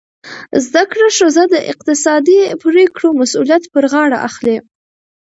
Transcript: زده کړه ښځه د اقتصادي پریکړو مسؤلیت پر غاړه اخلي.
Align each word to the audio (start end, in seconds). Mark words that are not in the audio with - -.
زده 0.67 0.83
کړه 0.91 1.07
ښځه 1.17 1.43
د 1.53 1.55
اقتصادي 1.71 2.39
پریکړو 2.63 3.09
مسؤلیت 3.21 3.63
پر 3.73 3.83
غاړه 3.91 4.17
اخلي. 4.29 4.57